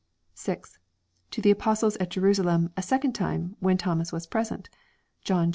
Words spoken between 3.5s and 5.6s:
when Thomas was present. John xx.